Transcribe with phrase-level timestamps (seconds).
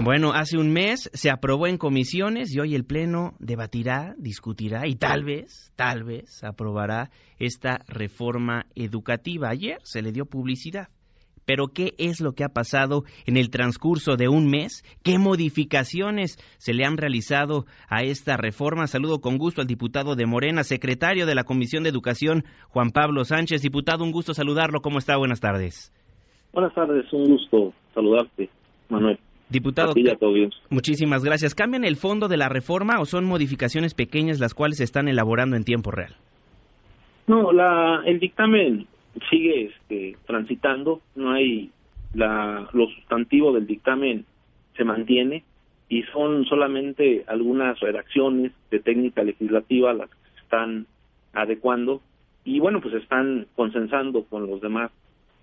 [0.00, 4.94] Bueno, hace un mes se aprobó en comisiones y hoy el Pleno debatirá, discutirá y
[4.94, 9.48] tal vez, tal vez aprobará esta reforma educativa.
[9.48, 10.88] Ayer se le dio publicidad.
[11.44, 14.84] Pero ¿qué es lo que ha pasado en el transcurso de un mes?
[15.02, 18.86] ¿Qué modificaciones se le han realizado a esta reforma?
[18.86, 23.24] Saludo con gusto al diputado de Morena, secretario de la Comisión de Educación, Juan Pablo
[23.24, 23.62] Sánchez.
[23.62, 24.80] Diputado, un gusto saludarlo.
[24.82, 25.16] ¿Cómo está?
[25.16, 25.90] Buenas tardes.
[26.52, 28.50] Buenas tardes, un gusto saludarte,
[28.88, 29.18] Manuel.
[29.50, 29.94] Diputado,
[30.68, 31.54] muchísimas gracias.
[31.54, 35.56] ¿Cambian el fondo de la reforma o son modificaciones pequeñas las cuales se están elaborando
[35.56, 36.14] en tiempo real?
[37.26, 38.86] No, la, el dictamen
[39.30, 41.70] sigue este, transitando, no hay
[42.14, 44.24] la, lo sustantivo del dictamen
[44.76, 45.44] se mantiene
[45.88, 50.86] y son solamente algunas redacciones de técnica legislativa las que se están
[51.32, 52.00] adecuando
[52.44, 54.90] y bueno pues están consensando con los demás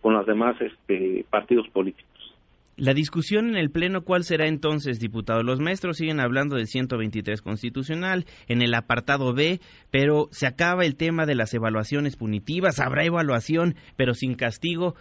[0.00, 2.34] con los demás este, partidos políticos.
[2.78, 5.42] La discusión en el Pleno, ¿cuál será entonces, diputado?
[5.42, 9.60] Los maestros siguen hablando del 123 constitucional en el apartado B,
[9.90, 14.94] pero se acaba el tema de las evaluaciones punitivas, habrá evaluación, pero sin castigo.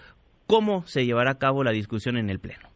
[0.48, 2.70] ¿Cómo se llevará a cabo la discusión en el Pleno?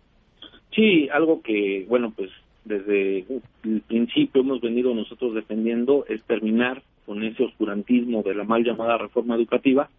[0.76, 2.30] Sí, algo que, bueno, pues
[2.66, 3.20] desde
[3.64, 8.98] el principio hemos venido nosotros defendiendo es terminar con ese oscurantismo de la mal llamada
[8.98, 9.90] reforma educativa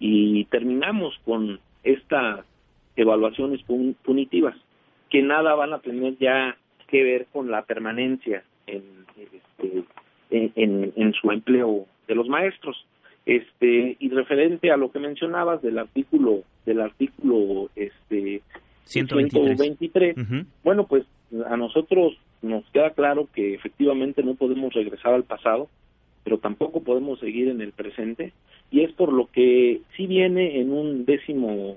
[0.00, 2.44] y terminamos con esta
[2.96, 3.62] evaluaciones
[4.02, 4.56] punitivas,
[5.10, 6.56] que nada van a tener ya
[6.88, 8.82] que ver con la permanencia en,
[9.16, 9.84] este,
[10.30, 12.86] en, en, su empleo de los maestros.
[13.24, 18.42] Este, y referente a lo que mencionabas del artículo del artículo este
[18.84, 20.16] 123,
[20.64, 21.04] bueno, pues
[21.46, 25.68] a nosotros nos queda claro que efectivamente no podemos regresar al pasado,
[26.24, 28.32] pero tampoco podemos seguir en el presente
[28.70, 31.76] y es por lo que sí viene en un décimo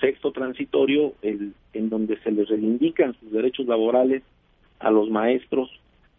[0.00, 4.22] sexto transitorio el, en donde se les reivindican sus derechos laborales
[4.78, 5.70] a los maestros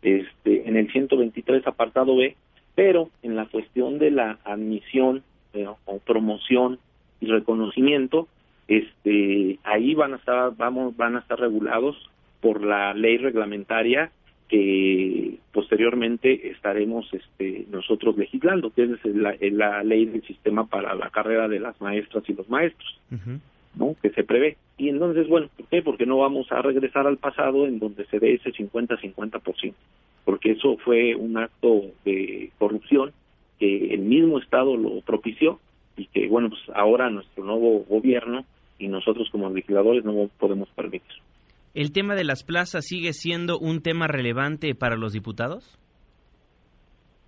[0.02, 2.36] este en el 123 apartado B
[2.76, 5.24] pero en la cuestión de la admisión
[5.54, 6.80] eh, o promoción
[7.20, 8.28] y reconocimiento
[8.68, 11.96] este ahí van a estar vamos van a estar regulados
[12.42, 14.12] por la ley reglamentaria
[14.48, 21.10] que posteriormente estaremos este, nosotros legislando, que es la, la, ley del sistema para la
[21.10, 23.00] carrera de las maestras y los maestros,
[23.76, 23.96] ¿no?
[24.02, 24.58] Que se prevé.
[24.78, 25.82] Y entonces, bueno, ¿por qué?
[25.82, 29.74] Porque no vamos a regresar al pasado en donde se dé ese 50-50%,
[30.24, 33.12] porque eso fue un acto de corrupción
[33.60, 35.60] que el mismo Estado lo propició
[35.98, 38.46] y que, bueno, pues ahora nuestro nuevo gobierno
[38.80, 41.18] y nosotros como legisladores no podemos permitir.
[41.74, 45.78] ¿El tema de las plazas sigue siendo un tema relevante para los diputados?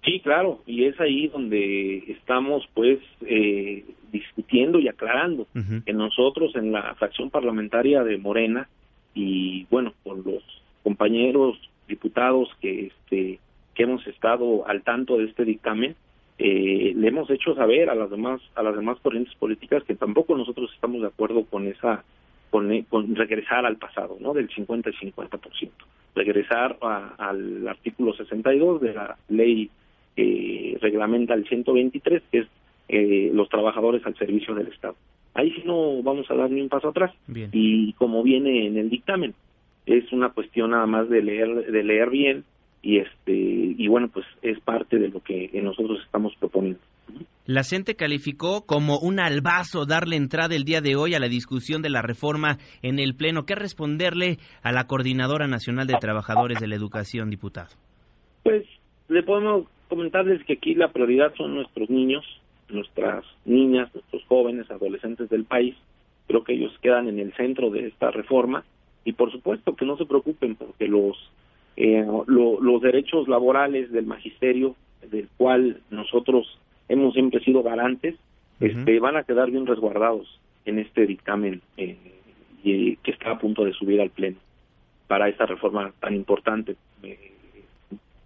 [0.04, 5.46] Sí, claro, y es ahí donde estamos pues eh, discutiendo y aclarando
[5.86, 8.70] que nosotros en la fracción parlamentaria de Morena
[9.14, 10.42] y bueno, con los
[10.84, 11.58] compañeros
[11.88, 13.40] diputados que este
[13.76, 15.96] que hemos estado al tanto de este dictamen,
[16.38, 20.36] eh, le hemos hecho saber a las demás a las demás corrientes políticas que tampoco
[20.38, 22.04] nosotros estamos de acuerdo con esa
[22.50, 22.70] con,
[23.16, 24.34] regresar al pasado, ¿no?
[24.34, 25.70] Del 50 y 50%.
[26.16, 26.78] Regresar
[27.18, 29.70] al artículo 62 de la ley
[30.16, 32.48] que reglamenta el 123, que es
[32.90, 34.96] eh, los trabajadores al servicio del Estado.
[35.34, 37.14] Ahí sí no vamos a dar ni un paso atrás.
[37.52, 39.34] Y como viene en el dictamen,
[39.86, 42.44] es una cuestión nada más de leer, de leer bien
[42.82, 46.80] y este y bueno pues es parte de lo que nosotros estamos proponiendo.
[47.46, 51.82] La gente calificó como un albazo darle entrada el día de hoy a la discusión
[51.82, 53.46] de la reforma en el Pleno.
[53.48, 57.70] ¿Qué responderle a la Coordinadora Nacional de Trabajadores de la Educación, diputado?
[58.44, 58.66] Pues
[59.08, 62.24] le podemos comentarles que aquí la prioridad son nuestros niños,
[62.70, 65.76] nuestras niñas, nuestros jóvenes, adolescentes del país.
[66.28, 68.64] Creo que ellos quedan en el centro de esta reforma
[69.04, 71.18] y por supuesto que no se preocupen porque los
[71.78, 74.76] eh, los derechos laborales del magisterio
[75.10, 76.60] del cual nosotros
[76.90, 78.16] hemos siempre sido garantes,
[78.60, 80.28] este, van a quedar bien resguardados
[80.66, 81.98] en este dictamen eh,
[82.64, 84.38] y, que está a punto de subir al Pleno
[85.08, 87.32] para esta reforma tan importante eh,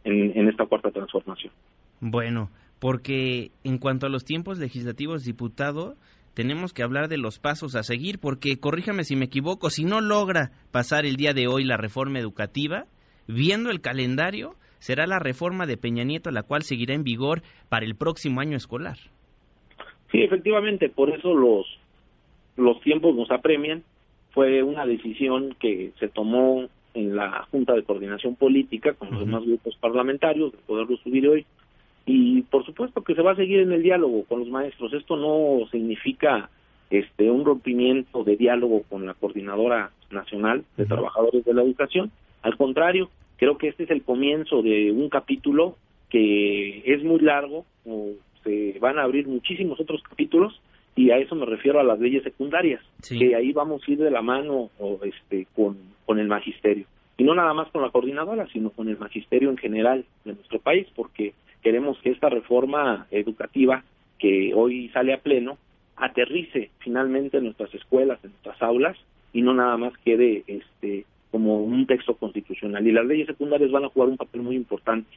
[0.04, 1.54] en, en esta cuarta transformación.
[2.00, 2.50] Bueno,
[2.80, 5.96] porque en cuanto a los tiempos legislativos, diputado,
[6.34, 10.02] tenemos que hablar de los pasos a seguir, porque corríjame si me equivoco, si no
[10.02, 12.86] logra pasar el día de hoy la reforma educativa,
[13.28, 17.86] viendo el calendario, será la reforma de Peña Nieto la cual seguirá en vigor para
[17.86, 18.98] el próximo año escolar.
[20.12, 21.66] Sí, efectivamente, por eso los
[22.58, 23.84] los tiempos nos apremian.
[24.32, 29.46] Fue una decisión que se tomó en la Junta de Coordinación Política con los demás
[29.46, 31.46] grupos parlamentarios de poderlo subir hoy
[32.06, 34.92] y por supuesto que se va a seguir en el diálogo con los maestros.
[34.94, 36.50] Esto no significa
[36.90, 42.12] este un rompimiento de diálogo con la coordinadora nacional de trabajadores de la educación.
[42.42, 43.10] Al contrario,
[43.44, 45.76] creo que este es el comienzo de un capítulo
[46.10, 48.12] que es muy largo, o
[48.42, 50.62] se van a abrir muchísimos otros capítulos
[50.96, 54.12] y a eso me refiero a las leyes secundarias, que ahí vamos a ir de
[54.12, 56.86] la mano o este con, con el magisterio.
[57.18, 60.60] Y no nada más con la coordinadora, sino con el magisterio en general de nuestro
[60.60, 63.84] país, porque queremos que esta reforma educativa
[64.20, 65.58] que hoy sale a pleno
[65.98, 68.98] aterrice finalmente en nuestras escuelas, en nuestras aulas
[69.34, 72.86] y no nada más quede este como un texto constitucional.
[72.86, 75.10] Y las leyes secundarias van a jugar un papel muy importante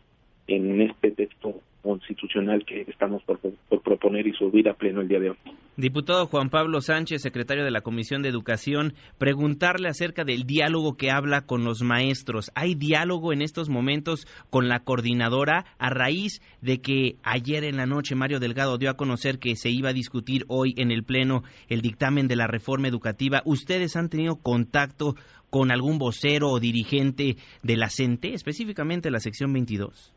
[0.46, 3.38] en este texto constitucional que estamos por,
[3.82, 5.36] proponer y subir a pleno el día de hoy.
[5.78, 11.11] Diputado Juan Pablo Sánchez, secretario de la Comisión de Educación, preguntarle acerca del diálogo que
[11.11, 12.50] habla con los maestros.
[12.55, 17.84] ¿Hay diálogo en estos momentos con la coordinadora a raíz de que ayer en la
[17.84, 21.43] noche Mario Delgado dio a conocer que se iba a discutir hoy en el Pleno
[21.69, 23.43] el dictamen de la reforma educativa?
[23.44, 25.14] ¿Ustedes han tenido contacto
[25.50, 30.14] con algún vocero o dirigente de la CENTE, específicamente la sección 22?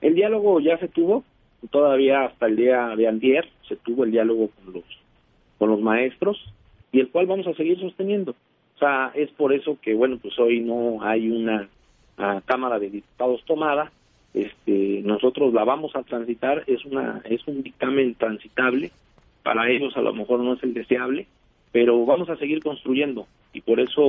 [0.00, 1.24] El diálogo ya se tuvo,
[1.70, 4.84] todavía hasta el día de antier se tuvo el diálogo con los
[5.58, 6.38] con los maestros
[6.92, 8.32] y el cual vamos a seguir sosteniendo.
[8.76, 11.68] O sea, es por eso que bueno, pues hoy no hay una
[12.46, 13.92] Cámara de Diputados tomada,
[14.32, 18.90] este nosotros la vamos a transitar, es una es un dictamen transitable,
[19.42, 21.26] para ellos a lo mejor no es el deseable,
[21.72, 24.02] pero vamos a seguir construyendo y por eso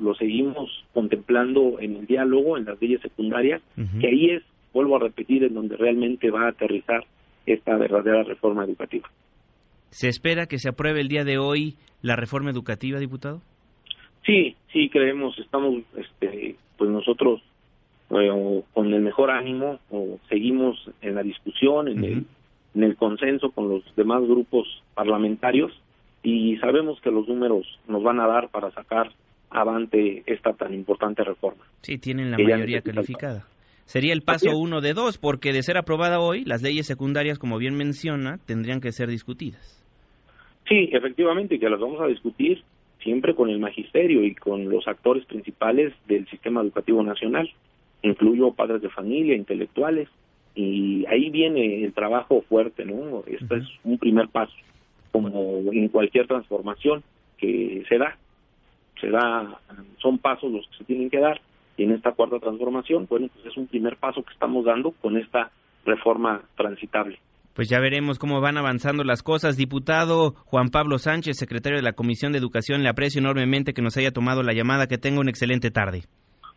[0.00, 3.60] lo seguimos contemplando en el diálogo, en las leyes secundarias,
[4.00, 4.42] que ahí es
[4.76, 7.04] vuelvo a repetir, en donde realmente va a aterrizar
[7.46, 9.08] esta verdadera reforma educativa.
[9.88, 13.40] ¿Se espera que se apruebe el día de hoy la reforma educativa, diputado?
[14.26, 17.40] Sí, sí, creemos, estamos, este, pues nosotros
[18.10, 22.26] eh, con el mejor ánimo, o seguimos en la discusión, en, el,
[22.74, 25.72] en el consenso con los demás grupos parlamentarios
[26.22, 29.10] y sabemos que los números nos van a dar para sacar
[29.48, 31.64] avante esta tan importante reforma.
[31.80, 33.46] Sí, tienen la mayoría calificada.
[33.86, 37.56] Sería el paso uno de dos, porque de ser aprobada hoy, las leyes secundarias, como
[37.56, 39.82] bien menciona, tendrían que ser discutidas.
[40.68, 42.62] Sí, efectivamente, que las vamos a discutir
[43.00, 47.48] siempre con el magisterio y con los actores principales del sistema educativo nacional.
[48.02, 50.08] Incluyo padres de familia, intelectuales,
[50.56, 53.22] y ahí viene el trabajo fuerte, ¿no?
[53.26, 54.54] Este es un primer paso,
[55.12, 55.28] como
[55.72, 57.04] en cualquier transformación
[57.38, 58.16] que se da.
[59.00, 59.60] Se da,
[59.98, 61.40] son pasos los que se tienen que dar
[61.84, 65.50] en esta cuarta transformación, bueno, pues es un primer paso que estamos dando con esta
[65.84, 67.18] reforma transitable.
[67.54, 69.56] Pues ya veremos cómo van avanzando las cosas.
[69.56, 73.96] Diputado Juan Pablo Sánchez, secretario de la Comisión de Educación, le aprecio enormemente que nos
[73.96, 74.86] haya tomado la llamada.
[74.86, 76.02] Que tenga una excelente tarde.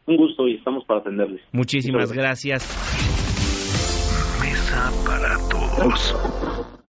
[0.08, 1.42] Un gusto y estamos para atenderles.
[1.54, 2.68] Muchísimas gracias.
[4.42, 6.39] Mesa para todos.